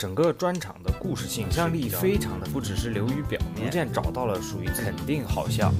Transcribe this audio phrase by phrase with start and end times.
[0.00, 5.70] 整个专场的故事性、想象力非常的，不只是流于表面，逐渐找到了属于肯定好笑。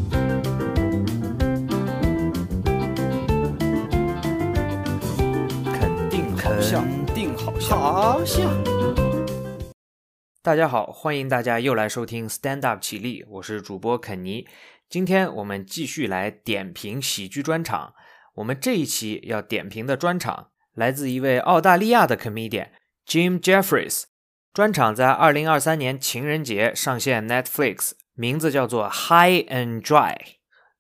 [5.64, 7.78] 肯定好笑，肯定好笑。
[7.78, 8.42] 好笑。
[10.42, 14.46] 大家好，欢迎大家又来收听 Stand Up 起立，我是主播肯尼。
[14.90, 17.94] 今天我们继续来点评喜剧专场。
[18.34, 22.68] 我们这一期要点评的专场来自一位澳大利亚的 comedian
[23.10, 24.04] Jim Jeffries。
[24.54, 30.14] 专场在二零二三年情人节上线 Netflix，名字叫做 High and Dry，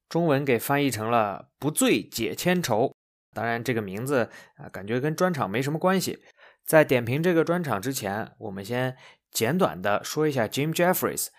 [0.08, 2.94] 中文给翻译成了“不醉解千愁”。
[3.34, 6.22] 当然，这个名字啊，感觉跟专场没什么关系。
[6.64, 8.96] 在点评这个专场之前，我们先
[9.32, 11.30] 简短的说一下 Jim Jeffries。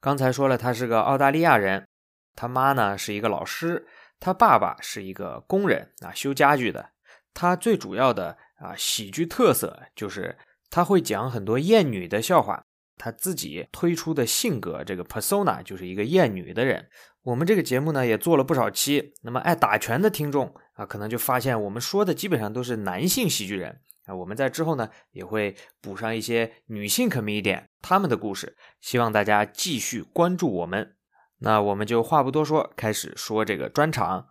[0.00, 1.88] 刚才说了，他是个澳大利亚人，
[2.36, 3.88] 他妈呢是一个老师，
[4.20, 6.90] 他爸爸是一个工人啊，修家具的。
[7.34, 10.36] 他最主要的啊喜剧特色就是
[10.70, 12.64] 他会讲很多厌女的笑话。
[12.98, 16.88] 他自己推出的性格这个 persona 就是一个厌女的人。
[17.24, 24.14] 我们这个节目呢也做了不少期，那么爱打拳的听众啊，可能就发现我们说的基本上都是男性喜剧人啊。
[24.14, 30.96] 我们在之后呢也会补上一些女性 comedian 他们的故事，希望大家继续关注我们。
[31.40, 34.28] 那我们就话不多说，开始说这个专场。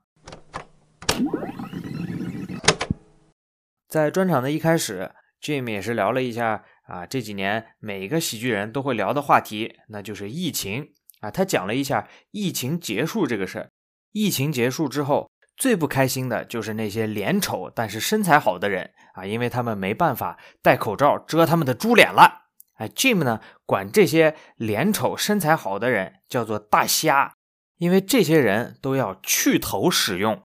[3.95, 5.09] 在专场的一开始
[5.41, 11.31] ，Jim 也是聊了一下啊，这几年每个喜剧人都会聊的话题，那就是疫情啊。
[11.31, 13.69] 他讲了一下疫情结束这个事儿。
[14.11, 22.47] 疫情结束之后，最不开心的就是那些脸丑但是身材好的人啊，因为他们没办法戴口罩遮他们的猪脸了。
[22.73, 27.33] 哎，Jim 呢管这些脸丑身材好的人叫做大虾，
[27.77, 30.43] 因为这些人都要去头使用。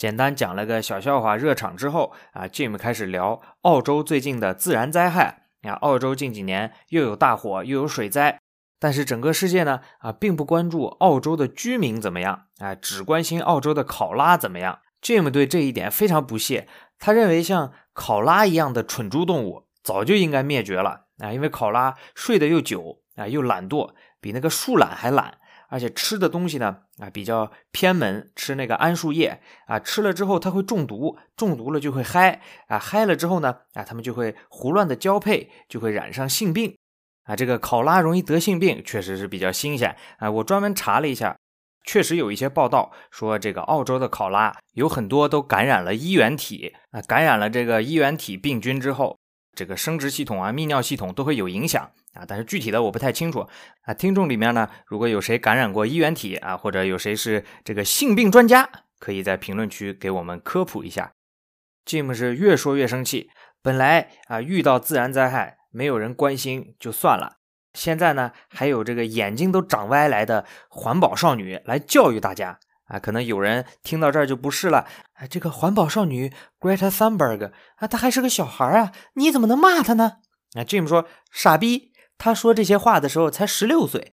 [0.00, 5.72] 简单讲了个小笑话热场之后啊，Jim 开始聊澳洲最近的自然灾害啊。
[5.72, 8.40] 澳洲近几年又有大火又有水灾，
[8.78, 14.78] 但是整个世界呢啊并不关注澳洲的居民怎么样啊，只关心澳洲的考拉怎么样。
[15.02, 16.66] Jim 对这一点非常不屑，
[16.98, 25.39] 他认为像考拉一样的蠢猪动物早就应该灭绝了啊，因为考拉睡得又久啊又懒惰，比那个树懒还懒。
[25.70, 36.76] 而且吃的东西呢，啊比较偏门，吃那个桉树叶啊，吃了之后它会中毒，中毒了就会嗨啊，嗨了之后呢，啊他们就会胡乱的交配，就会染上性病
[37.24, 37.34] 啊。
[37.34, 40.30] 这个考拉容易得性病，确实是比较新鲜啊。
[40.30, 41.38] 我专门查了一下，
[41.84, 49.16] 确实有一些报道说，这个澳洲的考拉有很多都感染了衣原体啊，感染了这个衣原体病菌之后。
[49.52, 53.46] 这个生殖系统啊、泌尿系统都会有影响啊，但是具体的我不太清楚
[53.82, 53.94] 啊。
[53.94, 61.12] 听众里面呢，如果有谁感染过衣原体啊，或者有谁是这个性病专家，可以在评论区给我们科普一下。
[61.86, 63.30] Jim 是越说越生气，
[63.62, 67.36] 本来啊遇到自然灾害没有人关心就算了，
[67.74, 72.58] 现在呢还有这个眼睛都长歪来的环保少女来教育大家。
[72.86, 74.78] 啊，可能有人听到这儿就不是了。
[75.12, 80.14] 啊，这个环保少女 Greta Thunberg 啊，她还是个小孩啊，你怎么能骂她呢？
[80.54, 81.89] 啊，Jim 说傻逼，
[82.20, 84.12] 他说这些话的时候才十六岁，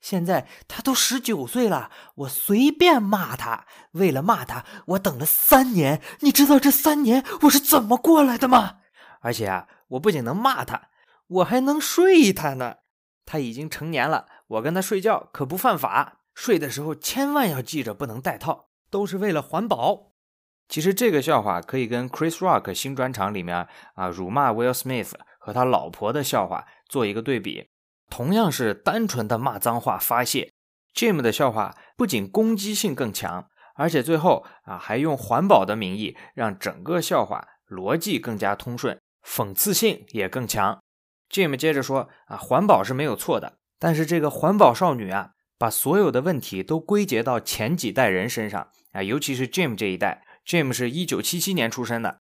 [0.00, 3.66] 现在他都十九岁了，我随便骂他。
[3.94, 8.76] 为了骂他，我等了三年，你知道这三年我是怎么过来的吗？
[9.22, 10.90] 而且啊，我不仅能骂他，
[11.26, 12.76] 我还能睡他呢。
[13.26, 16.20] 他已经成年了，我跟他睡觉可不犯法。
[16.36, 20.12] 睡的时候千万要记着不能戴套，都是为了环保。
[20.68, 27.68] 其实这个笑话可以跟 Chris Rock 新专场里面啊辱骂 Will Smith 和他老婆的笑话做一个对比。
[28.08, 30.52] 同样是单纯的骂脏话发泄
[30.94, 40.80] ，Jim 的笑话不仅攻击性更强，而且最后啊还用环保的名义让整个笑话逻辑更加通顺，讽刺性也更强。
[41.30, 45.32] Jim 接着说啊环保是没有错的，但是这个环保少女啊。
[45.60, 50.22] 把所有的问题都归结到前几代人身上啊，尤其是 Jim 这一代。
[50.46, 52.20] Jim 是一九七七年出生的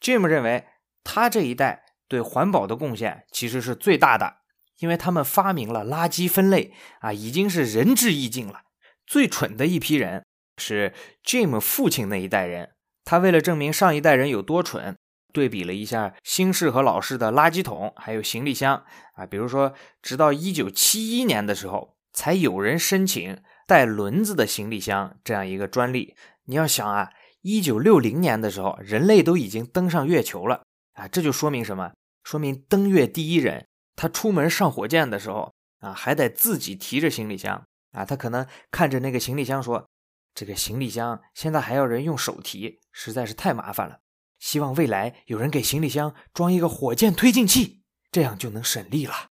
[0.00, 0.64] ，Jim 认为
[1.04, 4.38] 他这一代对环保的贡献其实是最大的，
[4.78, 8.62] 因为他们发明了垃圾分类啊，已经是仁至义尽了。
[9.06, 10.24] 最蠢的一批人
[10.56, 10.92] 是
[11.24, 12.70] Jim 父亲那一代人，
[13.04, 14.96] 他为了证明上一代人有多蠢，
[15.32, 18.84] 对比了一下新式和老式的垃圾桶还有行李箱
[19.14, 21.96] 啊，比如说，直到一九七一年的时候。
[22.10, 26.16] 才有人申请带轮子的行李箱这样一个专利。
[26.46, 27.10] 你要想啊，
[27.42, 30.62] 一九六零年的时候，人类都已经登上月球了
[30.94, 31.92] 啊，这就说明什么？
[32.28, 38.04] 说明登月第一人他出门上火箭的时候啊，还得自己提着行李箱啊。
[38.04, 39.88] 他可能看着那个行李箱说
[40.36, 44.00] ：“这个行李箱现在还要人用手提，实在是太麻烦了。
[44.38, 47.80] 希望未来有人给行李箱装一个火箭推进器。”
[48.12, 49.30] 这样就能省力了。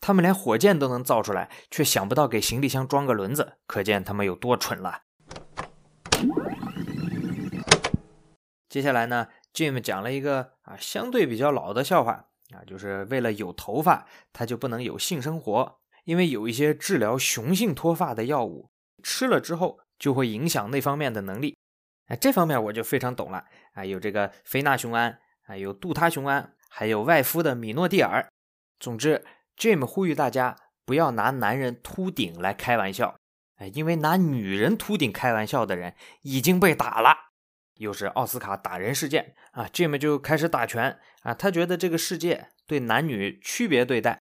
[0.00, 5.02] 他们连火箭都能造出来，却想不到给行李箱装个轮子，可见他们有多蠢了。
[8.68, 18.70] 接下来呢，Jim 讲了一个啊相对比较老的笑话啊，就是为了有头发，他就不能有性生活，因为有一些治疗雄性脱发的药物，
[19.02, 21.56] 吃了之后就会影响那方面的能力。
[22.06, 28.28] 哎，这方面我就非常懂了啊，有这个非那雄胺啊，有杜他雄胺，还有外敷的米诺地尔。
[28.78, 29.24] 总之
[29.56, 33.16] ，Jim 呼吁大家不要拿男人秃顶来开玩笑，
[33.56, 37.31] 哎，因为拿女人秃顶开玩笑的人已经被打了。
[37.82, 44.20] 又是奥斯卡打人事件啊，Jim 就开始打拳啊，他觉得这个世界对男女区别对待，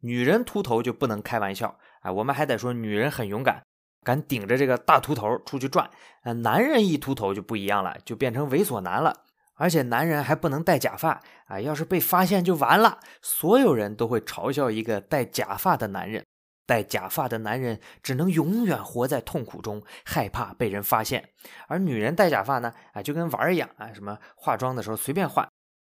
[0.00, 3.62] 女人秃头就不能开玩笑啊，我们还得说女人很勇敢。
[4.04, 5.88] 敢顶着这个大秃头出去转，
[6.22, 9.26] 啊，男人一秃头就不一样了，就变成猥琐男了。
[9.54, 12.98] 而且男人还不能戴假发啊，要是被发现就完了。
[13.20, 16.24] 所有人都会嘲笑一个戴假发的男人，
[16.66, 21.30] 戴假发的男人只能永远活在痛苦中，害怕被人发现。
[21.68, 25.48] 而女人戴假发呢，啊，就跟玩一样啊，什么化妆的时候随便换。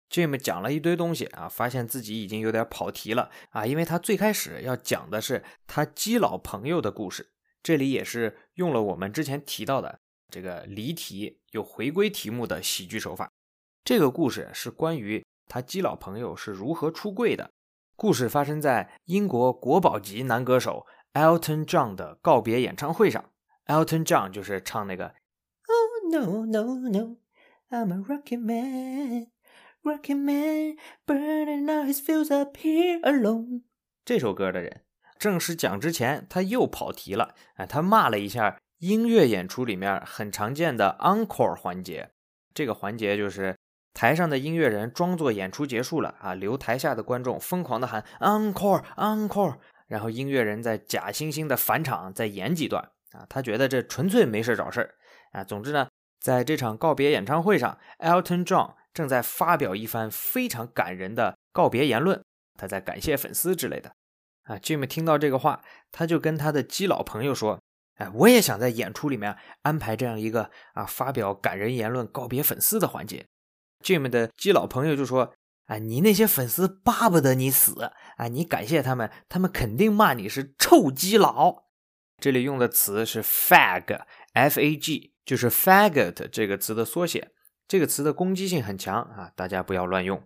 [0.09, 7.31] Jim 讲了一堆东西啊，发现自己已经有点跑题了啊，因为他最开始要讲的是他基佬朋友的故事。
[7.63, 13.29] 这里也是用了我们之前提到的这个离题又回归题目的喜剧手法。
[13.83, 17.51] 这个故事是关于他基佬朋友是如何出柜的。
[18.01, 23.25] 故事发生在英国国宝级男歌手 Elton John 的告别演唱会上。
[23.67, 25.13] Elton John 就是唱那个
[25.67, 27.17] Oh no no no
[27.69, 29.27] I'm a rocket man
[29.83, 33.61] rocket man burning all his fuse up here alone
[34.03, 34.81] 这首歌的人。
[35.19, 37.35] 正式讲之前，他又跑题了。
[37.53, 42.09] 哎，他骂了一下音乐演出里面很常见的 encore 环节。
[42.55, 43.55] 这个环节就是
[43.93, 49.57] 台上的音乐人装作演出结束了啊，留台下的观众疯狂的喊 encore encore，
[49.87, 53.25] 然后音乐人在假惺惺的返场再演几段啊。
[53.29, 54.95] 他觉得这纯粹没事找事儿
[55.31, 55.43] 啊。
[55.43, 55.89] 总之呢，
[56.21, 62.23] 在这场告别演唱会上，Elton John 正在发表一番非常感人的告别言论，
[62.57, 63.91] 他在感谢粉丝之类的。
[64.43, 65.61] 啊，Jim 听到这个话，
[65.91, 67.59] 他就跟他的基佬朋友说
[67.97, 73.25] ：“哎，我也想在演出里面安排这样一个啊，发表感人言论、告别粉丝的环节。
[73.81, 75.33] ”Jim 的基佬朋友就说
[75.67, 78.27] ：“啊，你那些粉丝巴不得你死啊！
[78.27, 81.63] 你感谢他们，他们肯定骂你是臭基佬。”
[82.19, 87.31] 这里用的词是 fag，f-a-g，就是 faggot 这个词的缩写。
[87.67, 90.21] 这个词的攻击性很强啊，大家不要乱用。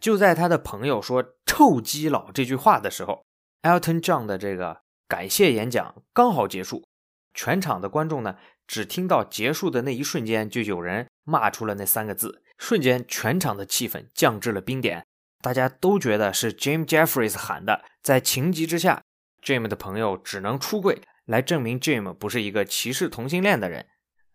[0.00, 3.24] 就在他的朋友说“臭基佬”这句话的时候。
[3.62, 6.84] Elton John 的这个感谢演讲刚好结束，
[7.32, 15.04] 全场的观众呢，只听到结束的那一瞬间，就有人骂出了那三个字，瞬间全场的气氛降至了冰点，
[15.42, 17.84] 大家都觉得是 Jim Jeffries 喊的。
[18.00, 19.02] 在情急之下
[19.42, 23.86] ，Jim 的朋友只能出柜来证明 Jim 不是一个歧视同性恋的人。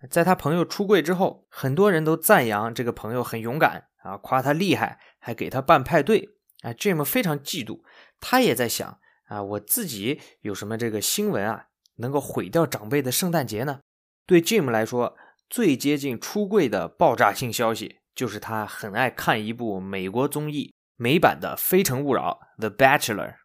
[0.10, 6.28] 在他朋友出柜之后，很多人都赞扬这个朋友很勇敢啊，夸他厉害，还给他办派对。
[6.64, 7.80] 啊，Jim 非常嫉妒，
[8.20, 9.00] 他也在想。
[9.28, 13.80] 啊，我自己有什么这个新闻啊，能够毁掉长辈的圣诞节呢？
[14.26, 15.16] 对 Jim 来说，
[15.50, 23.36] 最接近出柜的爆炸性消息，就是他很爱看一部美国综艺美版的《非诚勿扰》The Bachelor。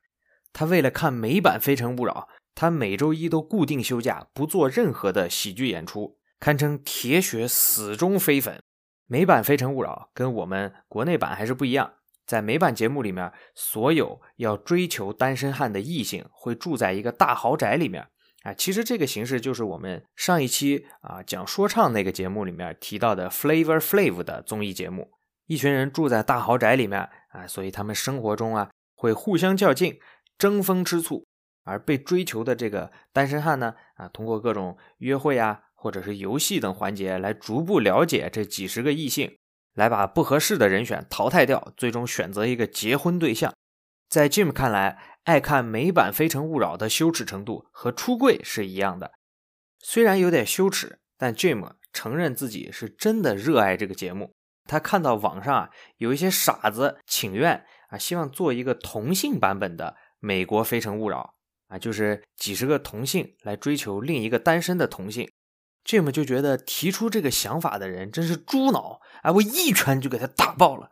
[0.54, 8.62] 他为了看美版《非诚勿扰》，他每周一都固定休假，不做任何的喜剧演出，堪称铁血死忠非粉。
[9.06, 11.93] 美版《非诚勿扰》跟我们国内版还是不一样。
[12.24, 18.08] 在美版节目里面，所有要追求单身汉的异性会住在一个大豪宅里面
[18.43, 18.55] 啊。
[18.55, 25.11] 其实这个形式就是我们上一期啊讲说唱那个节目里面提到的 Flavor Flav 的综艺节目。
[25.46, 29.99] 一群人住在大豪宅里面啊，所以他们生活中啊会互相较劲，
[30.39, 31.27] 争风吃醋。
[31.65, 39.37] 而被追求的这个单身汉呢啊，通过各种约会啊或者是游戏等环节来逐步了解这几十个异性。
[39.75, 43.51] 来把不合适的人选淘汰掉，最终选择一个结婚对象。
[44.12, 49.12] 在 Jim 看来，爱看美版《非诚勿扰》的羞耻程度和出柜是一样的。
[49.78, 54.34] 虽然有点羞耻，但 Jim 承认自己是真的热爱这个节目。
[54.69, 61.32] 他看到网上啊有一些傻子请愿啊，希望做一个同性版本的美国《非诚勿扰》
[61.74, 65.26] 啊，就是几十个同性来追求另一个单身的同性。
[65.86, 70.90] Jim 就觉得提出这个想法的人真是猪脑，哎，我一拳就给他打爆了。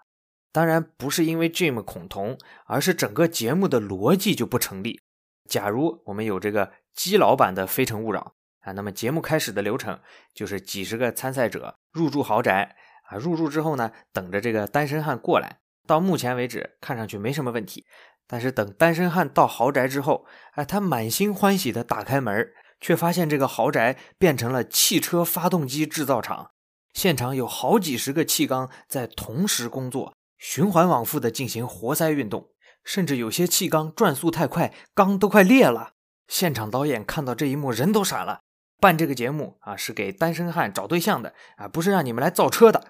[0.52, 5.00] 当然不是因为 Jim 恐同，而是整个节目的逻辑就不成立。
[5.48, 8.34] 假如我们有这个基佬版的《非诚勿扰》
[8.68, 9.98] 啊，那么节目开始的流程
[10.34, 12.76] 就是几十个参赛者入住豪宅
[13.08, 15.58] 啊，入住之后呢，等着这个单身汉过来。
[15.86, 17.84] 到目前为止看上去没什么问题
[18.28, 26.52] 但是等单身汉到豪宅之后，哎，他满心欢喜的打开门，却发现这个豪宅变成了汽车发动机制造厂，
[26.92, 32.48] 现场有好几十个气缸在同时工作，循环往复的进行活塞运动，
[32.82, 35.92] 甚至有些气缸转速太快，缸都快裂了。
[36.26, 38.40] 现场导演看到这一幕，人都傻了。
[38.80, 42.82] 办这个节目啊，是给单身汉找对象的啊，不是让你们来造车的。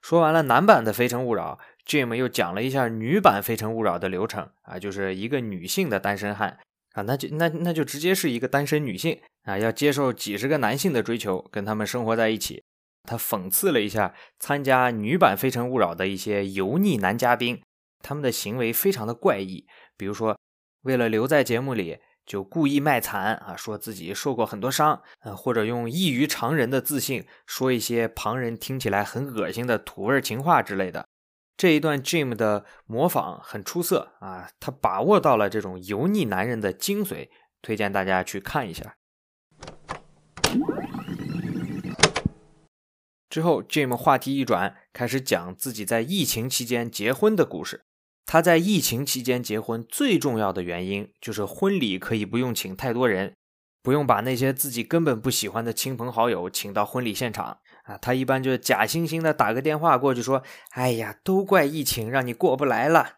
[0.00, 6.58] 说完了男版的《非诚勿扰》，Jim 又讲了一下女版《非诚勿扰》的流程啊，就是一个女性的单身汉
[6.94, 12.64] 啊，那就那那就直接是一个单身女性啊，要接受几十个男性的追求，跟他们生活在一起。
[13.04, 17.62] 他讽刺了一下参加女版《非诚勿扰》的一些油腻男嘉宾，
[18.00, 19.66] 他们的行为非常的怪异，
[19.96, 20.38] 比如说
[20.82, 21.98] 为了留在节目里。
[22.24, 31.04] 就故意卖惨啊，说自己受过很多伤，呃，或者用异于常人的自信说一些旁人听起来很恶心的土味情话之类的。
[31.56, 37.28] 这一段 Jim 的模仿很出色啊，他把握到了这种油腻男人的精髓，
[37.60, 38.94] 推荐大家去看一下。
[43.32, 47.86] 之后，Jim 话题一转，开始讲自己在疫情期间结婚的故事。
[48.26, 53.34] 他在疫情期间结婚最重要的原因就是婚礼可以不用请太多人，
[53.82, 57.96] 不用把那些自己根本不喜欢的亲朋好友请到婚礼现场啊。
[57.96, 60.42] 他一般就假惺惺的打个电话过去说
[60.76, 63.12] ：“哎呀，都怪疫情让你过不来了。”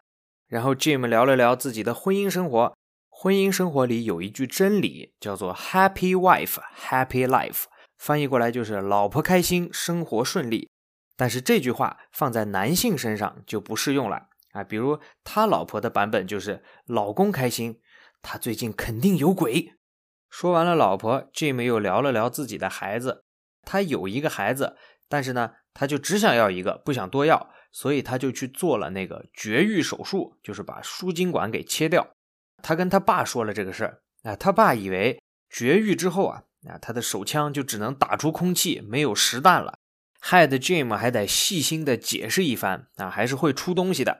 [0.47, 2.77] 然后 Jim 聊了聊自己的婚姻生活。
[3.09, 7.65] 婚姻生活里有一句真理叫做 “Happy wife, happy life”，
[8.05, 10.69] 翻译过来就是“老婆开心，生活顺利”。
[11.17, 14.27] 但是这句话放在男性身上就不适用了。
[14.51, 17.79] 啊，比如他老婆的版本就是老公开心，
[18.21, 19.73] 他最近肯定有鬼。
[20.29, 23.23] 说完了老婆，Jim 又聊了聊自己的孩子。
[23.63, 24.77] 他有一个孩子，
[25.09, 32.07] 但是呢，他就只想要一个，不想多要，所以他就去做了那个绝育手术，就是把输精管给切掉。
[32.61, 35.19] 他跟他爸说了这个事儿，啊，他爸以为
[35.49, 39.77] 绝育之后啊，啊，他的手枪就只能打出空气，没有实弹了，
[40.19, 44.19] 害得 Jim 还得细心的解释一番，啊，还是会出东西的。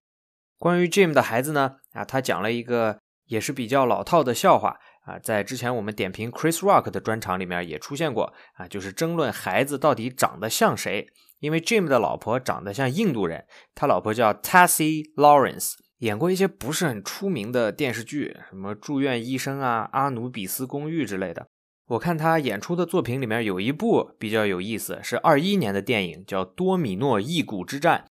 [0.58, 1.78] 关于 Jim 的孩子呢？
[1.94, 11.08] 啊，他讲了一个也是比较老套的笑话啊，在之前我们点评 Chris Rock 的专场里面也出现过啊，就是争论孩子到底长得像谁。
[11.40, 21.48] 因为 Jim 的老婆长得像印度人，他老婆叫 Tassie Lawrence，演过一些不是很出名的电视剧，什么住院医生啊、阿努比斯公寓之类的。
[21.88, 28.06] 我看他演出的作品里面有一部比较有意思，是二一年的电影，叫《多米诺异谷之战》。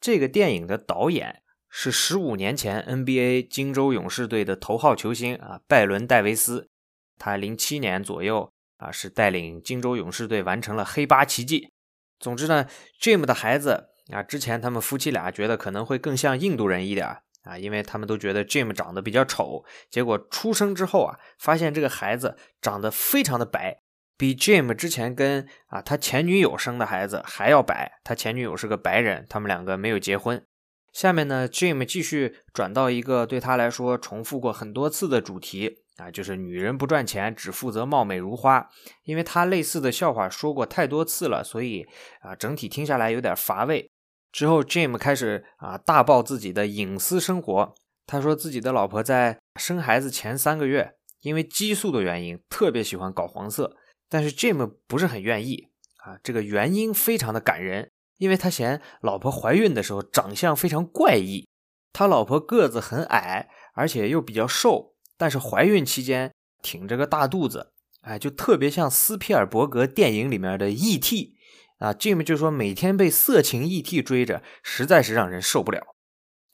[0.00, 1.42] 这个电影的导演。
[1.72, 6.68] 是十五年前 NBA 金州勇士队的头号球星啊，拜伦·戴维斯。
[7.16, 11.70] 他零七年左右啊，是带领金州勇士队完成了黑八奇迹。
[12.18, 12.66] 总之呢
[13.00, 19.64] ，Jim 的孩子啊，之前他们夫妻俩觉得可能会更像印度人一点啊，因为他们都觉得 Jim 长得比较丑。
[19.90, 23.80] 结果出生之后啊，发现这个孩子长得非常的白，
[24.16, 28.00] 比 Jim 之前跟啊他前女友生的孩子还要白。
[28.04, 30.44] 他前女友是个白人，他们两个没有结婚。
[30.92, 38.68] 下面呢，Jim 继续转到一个对他来说重复过很多次的主题啊，就是女人不赚钱，只负责貌美如花。
[39.04, 41.86] 因为他类似的笑话说过太多次了，所以
[42.20, 43.89] 啊，整体听下来有点乏味。
[44.32, 47.74] 之后，Jim 开始啊大爆自己的隐私生活。
[48.06, 53.76] 他说自己的老婆在生孩子前三个月，因为激素的原因，特别喜欢搞黄色，
[54.08, 55.68] 但是 Jim 不是很愿意
[55.98, 56.18] 啊。
[56.22, 57.90] 这个原因非常的感人。
[58.18, 61.48] 因为他嫌老婆怀孕的时候长相非常怪异，
[61.90, 67.72] 他老婆个子很矮，而且又比较瘦，但是怀孕期间挺着个大肚子，
[68.02, 71.34] 哎，就特别像斯皮尔伯格电影里面的 E.T.
[71.80, 71.92] 啊。
[71.92, 74.00] Jim 就说每天被色情 E.T.
[74.00, 75.96] 追着，实在是让人受不了。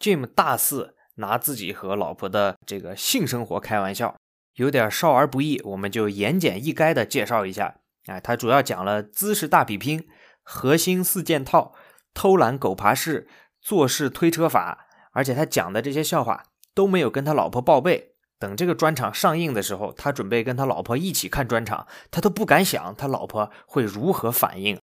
[0.00, 4.16] Jim 大肆拿自己和老婆的这个性生活开玩笑，
[4.54, 7.76] 有点少儿不宜，我们就言简意赅的介绍一下。
[8.06, 10.08] 哎，他主要讲了姿势大比拼。
[10.48, 11.74] 核心四件套、
[12.14, 13.28] 偷懒狗爬式、
[13.60, 18.12] 做事推车法，而且他讲的这些笑话都没有跟他老婆报备。
[18.38, 24.78] 等这个专场上映的时候，他准备跟他老婆一起看专场，他都不敢想他老婆会如何反应。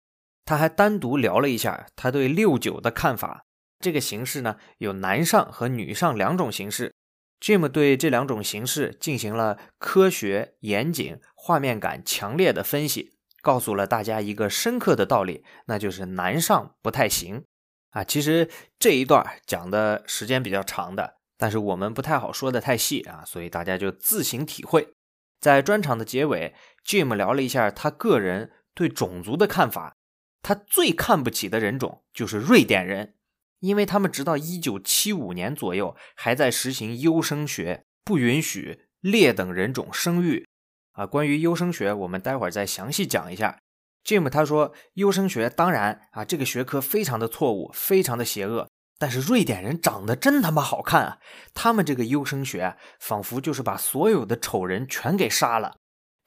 [0.45, 3.45] 他还单独聊了一下他对六九的看法。
[3.79, 6.93] 这个形式呢，有男上和女上两种形式。
[7.39, 13.17] Jim 对这两种形式进行了科学、严谨、画面感强烈的分析。
[13.41, 17.43] 告诉了大家一个深刻的道理，那就是男上不太行
[17.89, 18.03] 啊。
[18.03, 24.93] 其实这一段讲的时间比较长的，但是我们不太好说的太细啊，所以大家就自行体会。
[25.39, 26.53] 在专场的结尾
[26.85, 29.95] ，Jim 聊了一下他个人对种族的看法，
[30.41, 33.15] 他最看不起的人种就是瑞典人，
[33.59, 40.47] 因为他们直到一九七五年左右还在实行优生学，不允许劣等人种生育。
[40.93, 43.59] 啊，关于优生学，我们待会儿再详细讲一下。
[44.03, 48.67] Jim 他说，优生学当然啊，这个学科非常的错误，非常的邪恶。
[48.97, 51.17] 但是瑞典人长得真他妈好看啊！
[51.55, 55.77] 他们这个优生学仿佛就是把所有的丑人全给杀了。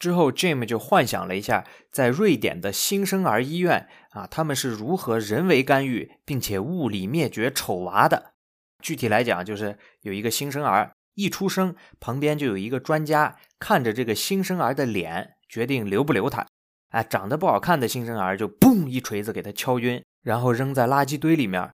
[0.05, 8.35] 之后，Jim 就幻想了一下，在瑞典的新生儿医院啊，他们是如何人为干预并且物理灭绝丑娃的。
[8.83, 16.47] 具体来讲，就是有一个新生儿一出生，旁边就有一个专家看着这个新生儿的脸，决定留不留他。
[16.91, 21.71] 哎，长得不好看的新生儿就嘣一锤子给他敲晕，然后扔在垃圾堆里面。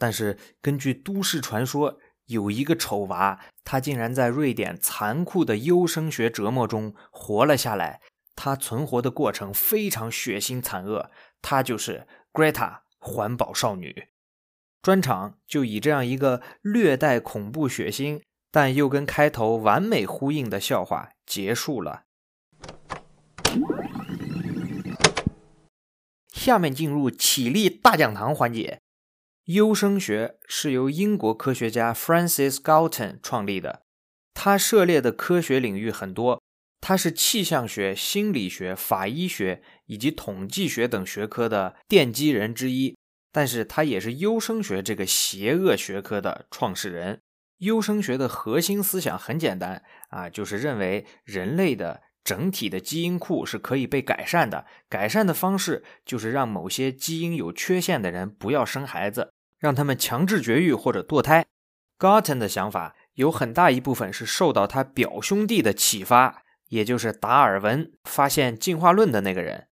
[0.00, 1.98] 但是根据都市传说，
[2.28, 8.00] 有一个丑娃，他竟然在瑞典残酷的优生学折磨中活了下来。
[8.34, 11.10] 他存活的过程非常血腥惨恶。
[11.42, 14.08] 他就是 Greta 环保少女。
[14.80, 22.04] 专场就以这样一个略带恐怖血腥，但又跟开头完美呼应的笑话结束了。
[26.32, 28.80] 下面进入起立大讲堂环节。
[29.48, 33.80] 优生学是由英国科学家 Francis Galton 创立的，
[34.34, 36.42] 他涉猎的科学领域很多，
[36.82, 42.94] 他是气象学、心理学、法医学以及统计学等学科的奠基人之一，
[43.32, 47.22] 但是他也是优生学这个邪恶学科的创始人。
[47.60, 59.32] 优生学的核心思想很简单啊，就是认为人类的整体的基因库是可以被改善的，改善的方式就是让某些基因有缺陷的人不要生孩子。
[59.58, 61.46] 让他们强制绝育或者堕胎。
[61.98, 69.66] Garton 的想法有很大一部分是受到他表兄弟的启发，也就是达尔文发现进化论的那个人。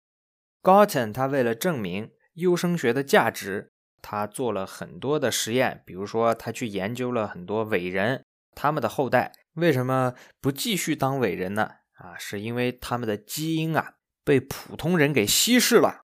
[0.63, 8.25] Garton 他为了证明优生学的价值，他做了很多的实验，比如说他去研究了很多伟人，
[8.55, 11.71] 他们的后代为什么不继续当伟人呢？
[11.97, 16.04] 啊，是因为他们的基因啊被普通人给稀释了。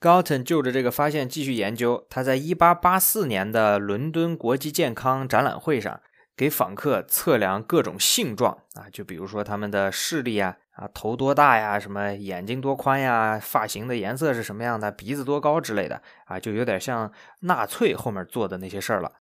[0.00, 2.06] Galton 就着这个发现继续研究。
[2.08, 6.00] 他在1884年的伦敦国际健康展览会上，
[6.34, 19.12] 给访客测量各种性状啊，就比如说他们的视力啊，啊头多大呀，什么眼睛多宽呀，发型的颜色是什么样的，鼻子多高之类的啊，就有点像纳粹后面做的那些事儿了。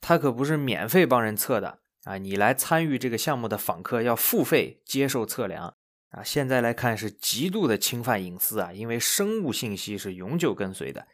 [0.00, 5.74] 他可不是免费帮人测的啊，你来参与这个项目的访客要付费接受测量。
[6.14, 11.08] 啊，现在来看是极度的侵犯隐私啊，因为生物信息是永久跟随的。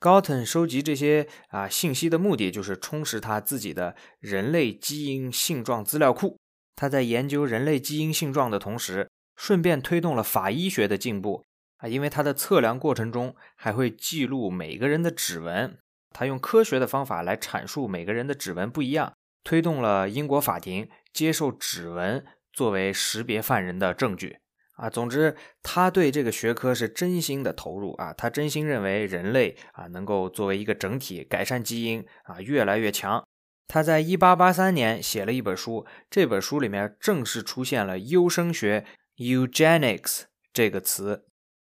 [0.00, 6.38] Galton 收集这些啊信息的目的就是充实他自己的人类基因性状资料库。
[6.76, 11.44] 他在研究人类基因性状的同时，顺便推动了法医学的进步
[11.78, 15.76] 啊，因为他的测量过程中还会记录每个人的指纹。
[16.10, 19.12] 他用科学的方法来阐述每个人的指纹不一样，
[19.44, 22.24] 推动了英国法庭接受指纹。
[22.58, 24.38] 作为识别犯人的证据
[24.72, 33.24] 啊，总之他对这个学科是真心的投入啊，他真心认为人类啊能够作为一个整体改善基因啊越来越强。
[33.68, 38.84] 他在一八八三年写了一本书，这本书里面正式出现了优生学
[39.18, 41.26] （eugenics） 这个词。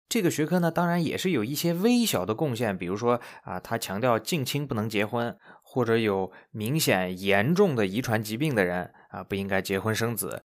[0.08, 10.44] 这个学科呢，当然也是有一些微小的贡献，比如说啊，他强调近亲不能结婚，或者有明显严重的遗传疾病的人啊不应该结婚生子。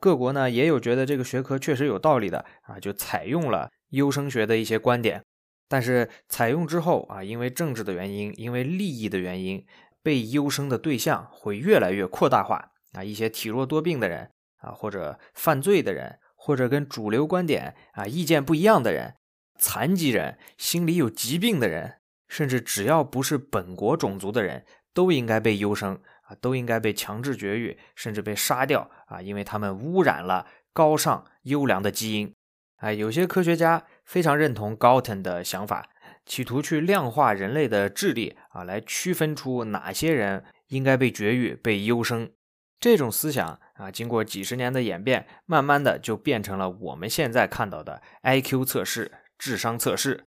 [0.00, 5.22] 各国呢也有觉得这个学科确实有道理的啊，就采用了优生学的一些观点。
[5.68, 9.66] 但是采用之后啊，因为政治的原因，因为利益的原因，
[10.02, 13.04] 被优生的对象会越来越扩大化啊。
[13.04, 19.16] 一些体弱多病的人啊，或者犯罪的人，或者跟主流观点啊意见不一样的人，
[19.58, 21.96] 残疾人，心里有疾病的人，
[22.28, 26.00] 甚至只要不是本国种族的人，都应该被优生。
[26.28, 29.20] 啊，都应该被强制绝育，甚至被杀掉啊！
[29.20, 32.32] 因为他们污染了高尚优良的基因。
[32.76, 35.88] 哎，有些科学家非常认同 Galton 的想法，
[36.26, 42.30] 企图去量化人类的智力啊，来区分出哪些人应该被绝育、被优生。
[42.78, 50.24] 这种思想啊，经过几十年的演变，慢慢的就变成了我们现在看到的 IQ 测试、智商测试。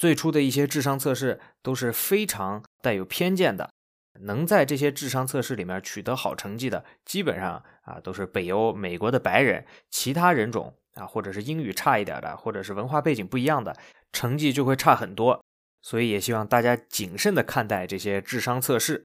[0.00, 3.70] 最初的一些智商测试都是非常带有偏见的。
[4.20, 13.76] 能在这些智商测试里面取得好成绩的，基本上啊都是北欧、美国的白人，其他人种啊，或者是英语差一点的，或者是文化背景不一样的，
[14.12, 15.42] 成绩就会差很多。
[15.82, 19.04] 所以也希望大家谨慎的看待这些智商测试。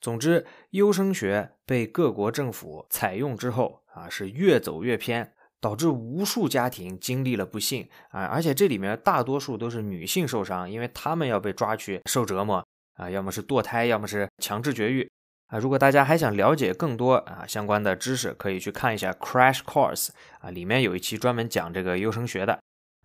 [0.00, 12.66] 总之，优生学被各国政府采用之后啊，是越走越偏，导致无数家庭经历了不幸啊，而且这里面大多数都是女性受伤，因为她们要被抓去受折磨。
[12.96, 15.08] 啊，要么是堕胎，要么是强制绝育
[15.46, 15.58] 啊。
[15.58, 20.08] 如果大家还想了解更多啊相关的知识，可以去看一下 Crash Course
[20.40, 22.58] 啊，里面有一期专门讲这个优生学的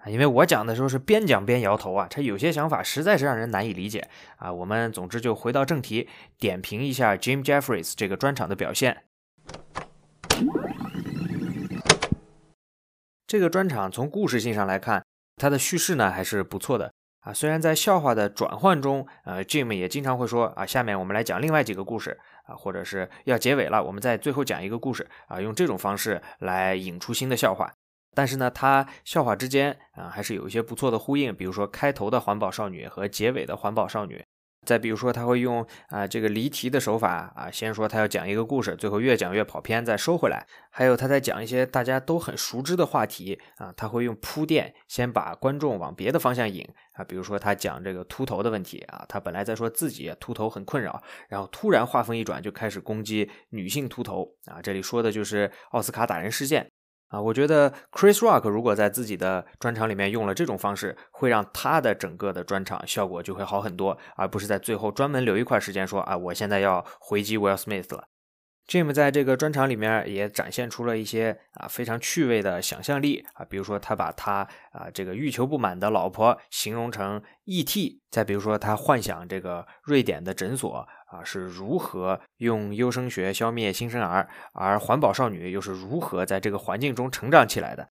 [0.04, 0.10] 啊。
[0.10, 4.52] 因为我讲的时候是边讲边摇头啊，他有些想法实在是让人难以理解啊。
[4.52, 9.04] 我们总之就回到正题，点评一下 Jim Jeffries 这个专场的表现。
[13.28, 15.06] 这个专场从故事性上来看，
[15.38, 16.92] 它的叙事呢还是不错的。
[17.22, 27.72] 啊，虽然在笑话的转换中，呃，Jim 也经常会说啊，下面我们来讲另外几个故事啊，或者是要结尾了，我们在最后讲一个故事啊，用这种方式来引出新的笑话。
[28.14, 34.24] 但是呢，他笑话之间啊，还是有一些不错的呼应，比如说开头的环保少女和结尾的环保少女。
[34.66, 40.46] 再比如说，他会用啊这个离题的手法啊，先说他要讲一个故事，最后越讲越跑偏，再收回来。
[40.70, 47.04] 还有他在讲一些大家都很熟知的话题啊，他会用铺垫，先把观众往别的方向引啊。
[47.04, 54.62] 比如说他讲这个秃头的问题啊，他本来在说自己秃头很困扰，然后突然话锋一转，就开始攻击女性秃头啊。
[54.62, 56.72] 这里说的就是奥斯卡打人事件。
[57.12, 68.06] 啊，我觉得 Chris Rock 如果在自己的专场里面用了这种方式，会让他的整个的专场效果就会好很多，而不是在最后专门留一块时间说啊，我现在要回击 Will Smith 了。
[68.68, 87.90] Jim 在这个专场里面也展现出了一些啊非常趣味的想象力啊，比如说他把他啊这个欲求不满的老婆形容成 ET，再比如说他幻想这个瑞典的诊所啊是如何用优生学消灭新生儿，而环保少女又是如何在这个环境中成长起来的。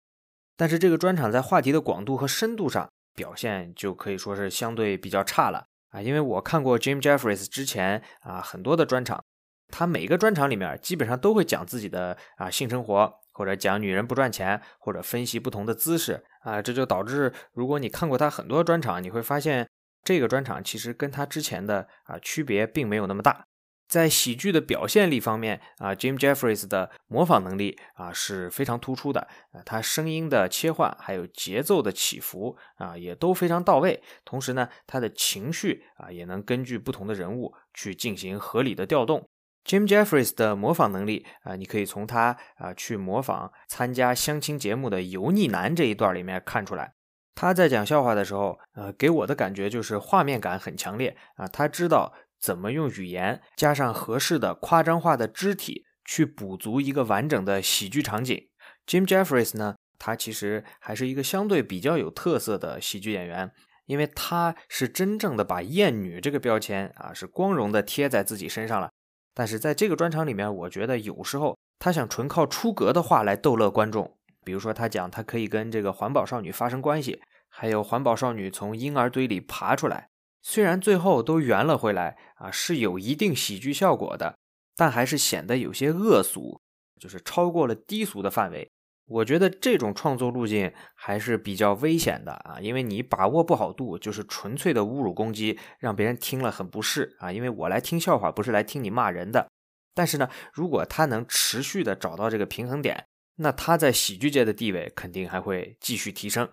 [0.56, 9.24] 但是这个专场在话题的广度和深度上表现就可以说是相对比较差了啊，因为我看过 Jim Jeffries 之前啊很多的专场。
[9.70, 19.68] 他每个专场里面基本上都会讲自己的啊性生活，或者讲女人不赚钱，或者分析不同的姿势啊，这就导致如果你看过他很多专场，你会发现
[20.08, 23.46] 这个专场其实跟他之前的啊区别并没有那么大。
[23.90, 29.20] 在喜剧的表现力方面啊，Jim Jeffries 的模仿能力啊是非常突出的
[29.52, 39.28] 啊，他声音的切换还有节奏的起伏啊也都非常到位，同时呢，他的情绪啊也能根据不同的人物去进行合理的调动。
[39.66, 46.94] Jim Jeffries 的模仿能力啊，你可以从他啊去模仿参加相亲节目的油腻男这一段里面看出来。
[47.38, 51.48] 他在讲笑话的时候，呃，给我的感觉就是画面感很强烈啊。
[51.48, 58.50] 他知道怎么用语言加上合适的夸张化的肢体去补足一个完整的喜剧场景。
[58.88, 63.52] Jim Jeffries 呢，他其实还是一个相对比较有特色的喜剧演员，
[63.86, 68.90] 因为他是真正的把艳女这个标签啊，是光荣的贴在自己身上了。
[69.36, 74.17] 但是在这个专场里面，我觉得有时候他想纯靠出格的话来逗乐观众，
[74.48, 80.08] 比如说他讲他可以跟这个环保少女发生关系，还有环保少女从婴儿堆里爬出来，
[80.42, 84.38] 虽然最后都圆了回来啊，是有一定喜剧效果的，
[84.78, 86.62] 但还是显得有些恶俗，
[86.98, 88.72] 就是超过了低俗的范围。
[89.08, 97.34] 我觉得这种创作路径还是比较危险的啊，因为你把握不好度，就是纯粹的侮辱攻击，让别人听了很不适啊。
[97.34, 99.50] 因为我来听笑话，不是来听你骂人的。
[99.94, 103.08] 但是呢，如果他能持续的找到这个平衡点，
[103.38, 106.50] 那他在喜剧界的地位肯定还会继续提升。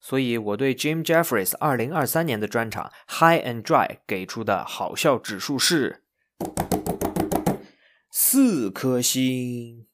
[0.00, 6.04] 所以我对 Jim Jeffries 二零二三年的专场 High and Dry 给出的好笑指数是
[8.10, 9.86] 四颗星。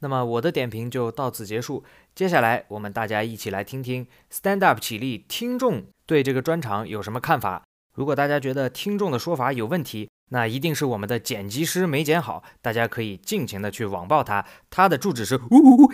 [0.00, 1.84] 那么我的点评就到此结束。
[2.14, 7.69] 接下来我们大家一起来听听 Stand Up 起立听众对这个专场有什么看法。
[8.00, 12.42] 如果大家觉得听众的说法有问题，那一定是我们的剪辑师没剪好。
[12.62, 15.92] 大家可以尽情的去网暴他，他的住址是呜呜呜，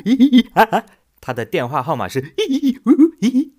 [1.20, 3.55] 他的电话号码是咦咦呜呜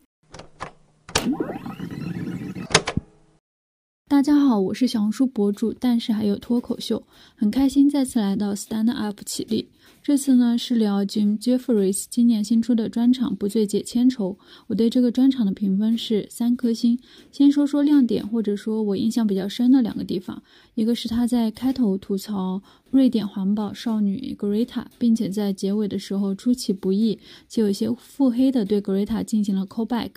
[4.10, 7.04] 大家好，我是小红书博主，但是还有脱口秀，
[7.36, 9.68] 很开心再次来到 Stand Up 起立。
[10.02, 14.32] 这次呢是聊 Jim Jeffries 今年新出的专场《不醉解千愁》，
[14.68, 16.98] 我对这个专场的评分是三颗星。
[17.34, 20.42] 先说说亮点，或者说我印象比较深的两个地方，
[20.76, 30.12] 一个是他在开头吐槽瑞典环保少女 Greta，并且在结尾的时候出其不意，且有些腹黑的对 Greta 进行了 callback。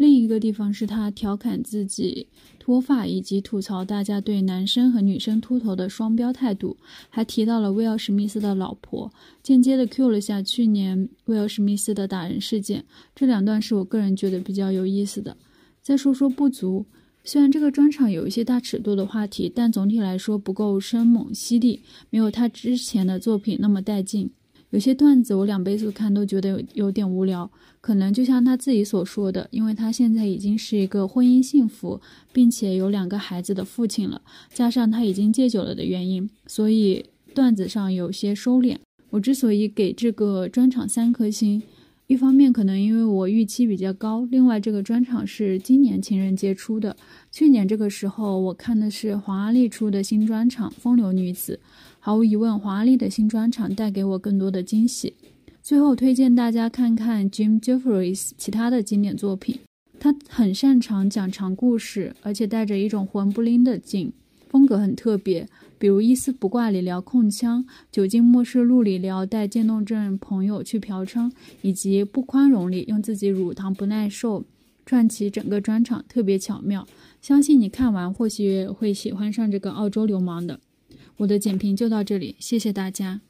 [0.00, 2.26] 另一个地方是他调侃自己
[2.58, 6.74] 脱发，以及吐槽大家对男生和女生秃头的双标态度，
[7.10, 12.82] 还提到了威尔史密斯的老婆，间接的 cue 了下去年威尔史密斯的打人事件。
[13.14, 15.36] 这两段是我个人觉得比较有意思的。
[15.82, 16.86] 再说说不足，
[17.22, 24.30] 虽然这个专场有一些大尺度的话题，但总体来说不够生猛犀利，没有他之前的作品那么带劲。
[24.70, 32.00] 有些段子我两倍速看都觉得有有点无聊，可能就像他自己所说的，因为他现在已经是一个婚姻幸福
[32.32, 37.04] 并且有两个孩子的父亲了，加上他已经戒酒了的原因，所以
[37.34, 38.76] 段子上有些收敛。
[39.10, 41.62] 我之所以给这个专场三颗星。
[42.10, 46.96] 一方面可能因为我预期比较高，另外这个专场是今年情人节出的，
[47.30, 51.60] 去年这个时候我看的是黄阿丽出的新专场《风流女子》，
[52.00, 55.14] 毫无疑问黄阿丽的新专场带给我更多的惊喜。
[55.62, 59.60] 最后推荐大家看看 Jim Jeffries 其他的经典作品，
[60.00, 64.12] 他很擅长讲长故事，而且带着一种魂不吝的劲，
[64.48, 65.46] 风格很特别。
[65.80, 74.44] 比如《一丝不挂》里聊控枪，《酒精末世录》里聊带渐冻症朋友去嫖娼，以及《不宽容》里用自己乳糖不耐受
[74.84, 76.86] 串起整个专场，特别巧妙。
[77.22, 80.60] 相信你看完或许会喜欢上这个澳洲流氓的。
[81.16, 83.22] 我的简评就到这里，谢谢大家。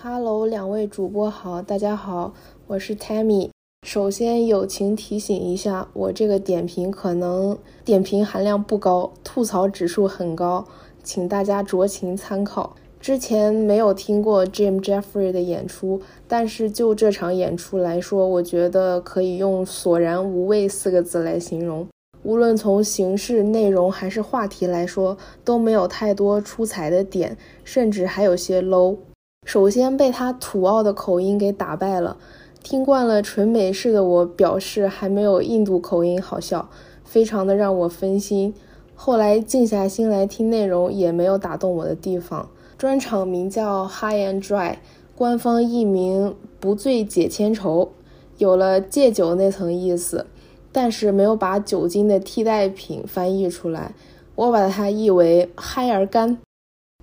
[0.00, 2.32] Hello，两位主播好，大家好，
[2.68, 3.53] 我是 Tammy。
[3.84, 10.66] 首先友情提醒一下，我这个点评可能点评含量不高，吐槽指数很高，
[11.02, 12.74] 请大家酌情参考。
[12.98, 21.86] 之前没有听过 Jim Jeffrey 的演出，但是就这场演出来说，我觉得可以用索然无味四个字来形容。
[22.22, 28.96] 无论从形式、内容还是话题来说，都没有太多出彩的点，甚至还有些 low。
[29.44, 32.16] 首先被他土澳的口音给打败了。
[32.64, 36.70] 听惯了纯美式的我表示还没有印度口音好笑，
[37.04, 38.54] 非常的让我分心。
[38.94, 42.48] 后来静下心来听内容，也没有打动我的地方。
[42.78, 44.76] 专场名叫 High and Dry，
[45.14, 47.90] 官方译名不醉解千愁，
[48.38, 50.24] 有了戒酒那层意思，
[50.72, 53.94] 但是没有把酒精的替代品翻译出来。
[54.36, 56.38] 我把它译为嗨而干。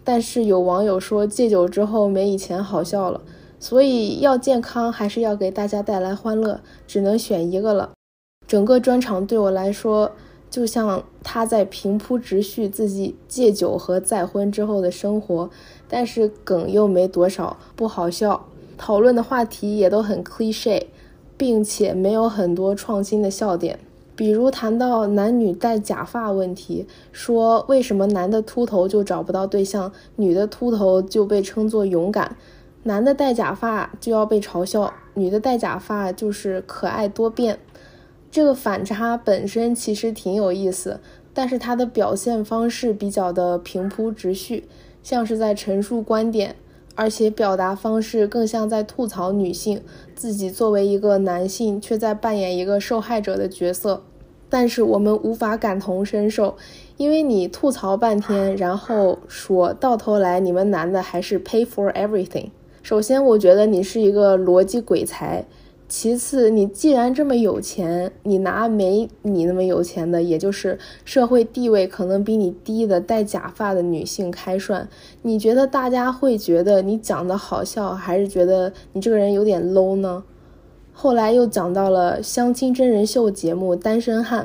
[0.03, 3.21] 但是有网友说戒酒之后没以前好笑了。
[3.61, 7.91] 所以要健康还是要给大家带来欢乐，只能选一个了。
[8.47, 10.11] 整个专场对我来说，
[10.49, 15.49] 就像他在平铺直叙自己戒酒和再婚之后的生活，
[15.87, 18.47] 但是梗又没多少，不好笑。
[18.77, 20.87] 讨论的话题也都很 cliche，
[21.37, 23.79] 并且没有很多创新的笑点。
[24.15, 32.35] 比如谈到男女戴假发问题，说为什么男的秃头就找不到对象，女的秃头就被称作勇敢。
[32.83, 37.59] 男的戴假发就要被嘲笑，女的戴假发就是可爱多变。
[38.31, 40.99] 这个反差本身其实挺有意思，
[41.33, 44.67] 但是它的表现方式比较的平铺直叙，
[45.03, 46.55] 像是在陈述观点，
[46.95, 49.83] 而且表达方式更像在吐槽女性，
[50.15, 54.01] 自己作为一个男性却在扮演一个受害者的角色。
[54.49, 56.57] 但是我们无法感同身受，
[56.97, 62.49] 因为你吐槽半天，然后说到头来你们男的还是 pay for everything。
[62.81, 65.45] 首先，我觉得你是一个逻辑鬼才。
[65.87, 74.87] 其次，你既然这么有钱，你拿没你那么有钱的，也就是社会地位可能比你低的戴假发的女性开涮，
[75.21, 80.23] 你觉得大家会觉得你讲的好笑，还是觉得你这个人有点 low 呢？
[80.93, 84.43] 后来又讲到了相亲真人秀节目《单身汉》，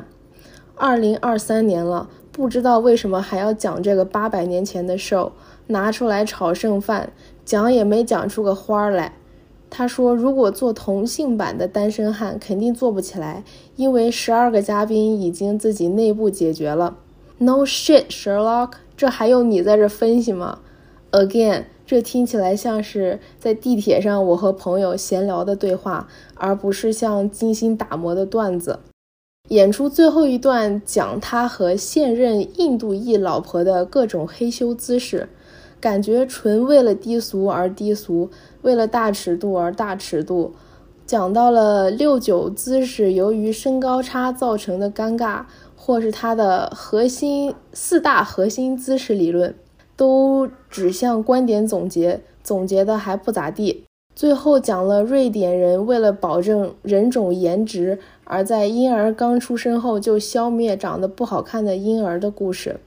[0.75, 5.31] 二零二三年了，不知道为什么还要讲这个八百年前的 show，
[5.67, 7.13] 拿出来炒剩饭。
[7.47, 9.13] 讲也没讲出个花儿来。
[9.69, 13.45] 他说：“如果做同性版的单身汉，肯定做不起来，
[13.77, 16.97] 因为十二个嘉宾已经自己内部解决了。”
[17.39, 20.59] No shit, Sherlock，这还用你在这分析吗
[21.11, 28.79] ？Again，这听起来像是在地铁上我和朋友闲聊的对话，而不是像精心打磨的段子。
[29.47, 35.29] 演出最后一段讲他和现任印度裔老婆的各种黑羞姿势。
[35.79, 38.29] 感觉纯为了低俗而低俗，
[38.61, 40.53] 为了大尺度而大尺度。
[41.05, 45.43] 讲到了六九姿势由于身高差造成的尴尬，
[45.75, 49.55] 或是它的核心四大核心姿势理论，
[49.95, 53.85] 都指向观点总结，总结的还不咋地。
[54.13, 62.79] 最后讲了瑞典人为了保证人种颜值，而在婴儿刚出生后就消灭长得不好看的婴儿的故事。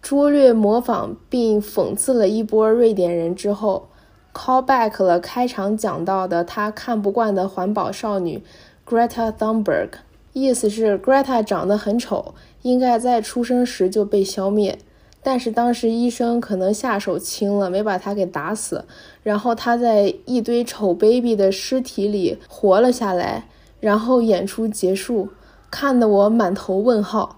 [0.00, 3.88] 拙劣模仿并讽刺了一波瑞典人之后
[4.32, 8.42] ，call back 了开场讲到的他看不惯的环保少女
[8.86, 9.90] Greta Thunberg，
[10.32, 14.78] 意思是 Greta 长得很丑，应该在出生时就被消灭。
[15.20, 18.84] 但是当时医生可能下手轻了，没把他给打死，
[19.22, 23.48] 然后他在一堆丑 baby 的尸体里活了下来，
[23.80, 25.28] 然后演出结束，
[25.70, 27.36] 看得我满头问号。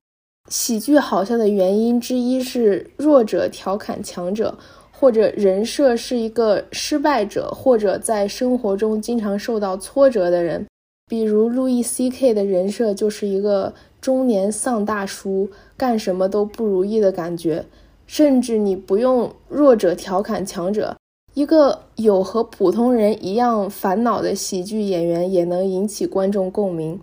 [0.51, 4.59] 喜剧好笑的原因之一是弱者调侃强者，
[4.91, 10.67] 或者人设是一个失败者，或者在生活中经常受到挫折的人。
[11.09, 12.35] 比如路易 C.K.
[12.35, 17.65] 的人设就是一个中年丧大叔，干什么都不如意的感觉。
[18.07, 20.97] 甚至你不用弱者调侃强者，
[21.35, 27.01] 一个有和普通人一样烦恼的喜剧演员也能引起观众共鸣。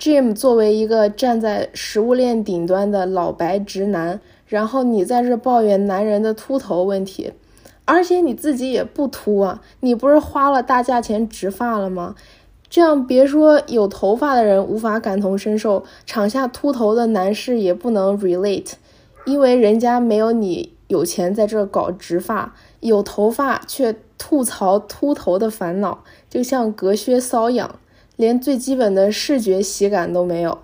[0.00, 7.34] Jim 作为一个站在食物链顶端的老白直男，然后你在这抱怨男人的秃头问题，
[7.84, 12.14] 而且你自己也不秃啊，你不是花了大价钱植发了吗？
[12.70, 18.72] 这样别说有头发的人无法感同身受，场下秃头的男士也不能 relate，
[19.26, 27.79] 因为人家没有你有钱在这搞植发，有头发却吐槽秃头的烦恼，就像隔靴搔痒。
[28.20, 30.58] 连最基本的视觉喜感都没有，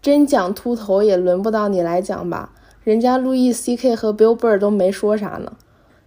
[0.00, 2.54] 真讲秃头也轮不到你来讲吧？
[2.84, 5.52] 人家路易 C K 和 Bill Burr 都没说啥呢。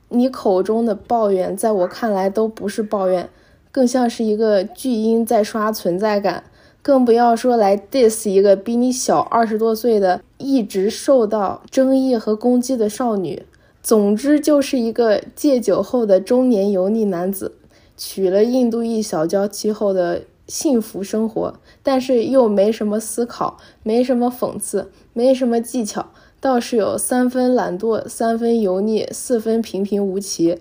[0.07, 3.29] 你口中的抱怨，在我看来都不是抱怨，
[3.71, 6.45] 更像是一个巨婴在刷存在感。
[6.81, 13.43] 更不要说来 diss 一个比你小二十多岁的、一直受到争议和攻击的少女。
[13.83, 17.53] 总之，就是一个戒酒后的中年油腻男子，
[17.95, 20.23] 娶了印度裔小娇妻后的。
[20.49, 26.07] 幸福生活，但是又没什么思考，没什么讽刺，没什么技巧，
[26.41, 30.57] 倒是有三分懒惰，三分油腻，四分平平无奇。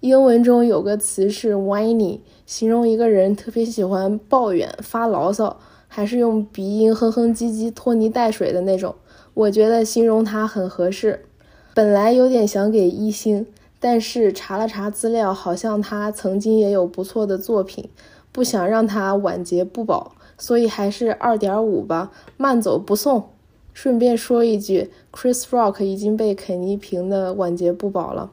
[0.00, 5.58] 英文中有个词是 whiny，形容一个人特别喜欢抱怨、发牢骚，
[5.88, 8.94] 还是用鼻音哼哼唧唧、拖泥带水的那种。
[9.32, 11.24] 我觉得形容他很合适。
[11.72, 13.46] 本来有点想给一星，
[13.80, 17.88] 但是查了查资料，好像他曾经也有不错的作品。
[18.34, 23.30] 不想让他晚节不保，所以还是二点五吧，慢走不送。
[23.72, 28.32] 顺便说一句，Chris Rock 已经被肯尼评的晚节不保了。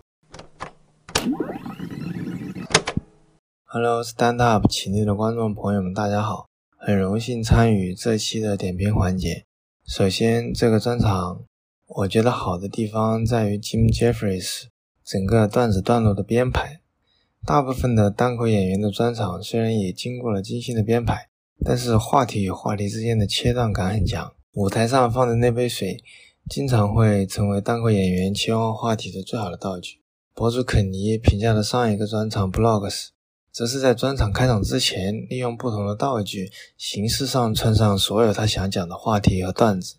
[3.65, 9.43] Hello，Stand Up 起立的观众朋友们，大家好，很荣幸参与这期的点评环节。
[9.85, 11.43] 首先，这个专场
[11.85, 14.63] 我觉得好的地方在于 Jim Jeffries
[15.05, 16.80] 整个段子段落的编排。
[17.45, 21.27] 大部分的单口演员的专场虽然也经过了精心的编排，
[21.65, 24.31] 但是话题与话题之间的切断感很强。
[24.53, 26.03] 舞台上放的那杯水，
[26.49, 30.01] 经常会成为单口演员切换话题的最好的道具。
[30.35, 33.07] 博主肯尼评价的上一个专场 Blogs，
[33.51, 39.95] 则是在专场开场之前，利用不同的道具，形式上串上所有他想讲的话题和段子。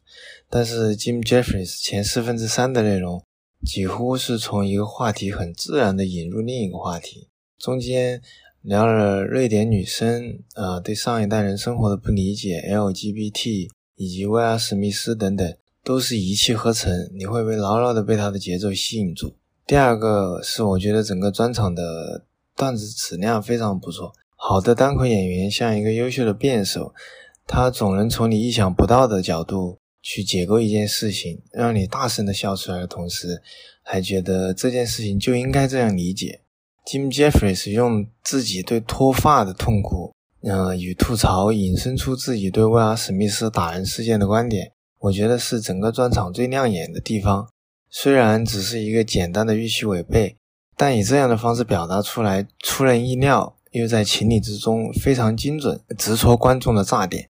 [0.49, 3.25] 但是 Jim Jeffries 前四分之三的内容，
[3.67, 7.29] 几乎是从一个话题很自然的引入另一个话题。
[7.63, 8.21] 中间
[8.63, 19.37] 聊了瑞典女生，呃，对上一代人生活的不理解，LGBT 以及威尔史密斯等等，都是一气呵成，你会被牢牢的被他的节奏吸引住。
[19.65, 22.25] 第二个是我觉得整个专场的
[22.57, 26.93] 段子质量非常不错，好的单口演员像一个优秀的辩手，
[27.47, 33.41] 他总能从你意想不到的角度去解构一件事情，让你大声的笑出来的同时，
[33.85, 36.41] 还觉得这件事情就应该这样理解。
[36.85, 47.49] Jim Jeffries 用自己对脱发的痛苦，呃，与吐槽引申出自己对威尔史密斯打人事件的观点，我觉得是整个专场最亮眼的地方。
[47.89, 50.37] 虽然只是一个简单的预期违背，
[50.77, 57.29] 但以这样的方式表达出来，出人意料，又在情理之中，非常精准，直戳观众的炸点，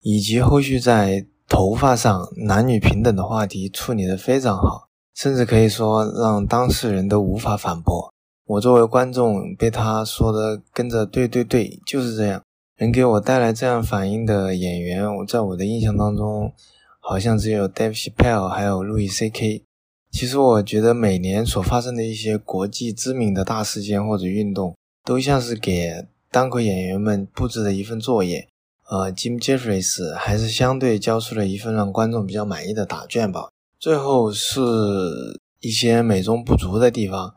[0.00, 8.13] 以及后续在头发上男女平等的话题处理的非常好，甚至可以说让当事人都无法反驳。
[8.46, 12.42] 我作为观众，被他说的跟着对对对，就是这样。
[12.78, 16.52] 能给我带来这样反应的演员，我在我的印象当中，
[17.00, 19.62] 好像只有 Dave Chappelle，还有路易 C.K。
[20.10, 28.46] 其实我觉得每年所发生的一些国际知名的大事件或者运动，都像是给单口演员们布置的一份作业。
[28.90, 33.48] 呃，Jim Jeffries 还是相对交出了一份让观众比较满意的答卷吧。
[33.78, 34.60] 最后是
[35.60, 37.34] 一些美中不足的地方。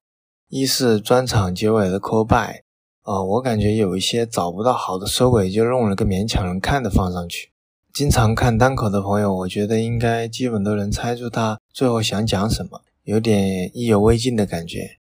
[0.49, 2.61] 一是专场结尾的 call by，
[3.03, 7.51] 呃，我感觉有一些找不到好的收尾，就弄了个勉强能看的放上去。
[7.93, 14.99] 经常看单口的朋友，我觉得应该基本都能猜出他最后想讲什么，有点意犹未尽的感觉。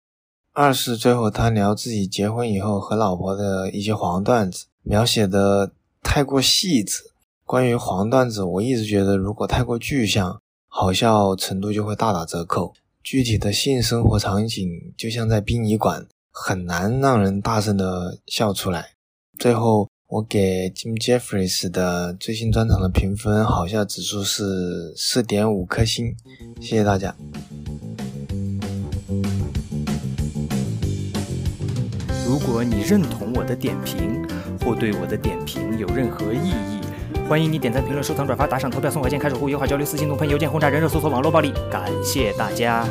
[0.54, 5.72] 二是最后他聊自己结婚以后和老婆的一些黄段子，描写的
[6.04, 7.02] 太过细致。
[7.46, 12.74] 关于黄段子，我一直觉得如果太过具象，好笑程度就会大打折扣。
[13.04, 18.92] 具体的性生活场景就像在殡仪馆，很难让人大声的笑出来。
[19.40, 26.16] 最后，我给 Jim Jeffries 的最新专场的评分好笑指数是四点五颗星，
[26.60, 27.16] 谢谢大家。
[32.26, 34.26] 如果你认同我的点评，
[34.60, 36.81] 或对我的点评有任何异议，
[37.32, 42.86] 欢迎你点赞、评论、收藏、转发、打赏、投票、送火箭、开守护、友好交流、私信怒喷、邮件轰炸、人肉搜索、网络暴力，感谢大家。